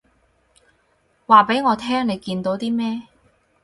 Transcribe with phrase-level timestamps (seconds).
[1.27, 3.03] 話畀我聽你見到啲咩